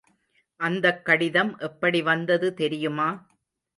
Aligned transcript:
அந்தக் 0.59 1.05
கடிதம் 1.05 1.57
எப்படி 1.59 2.01
வந்தது 2.01 2.53
தெரியுமா? 2.53 3.09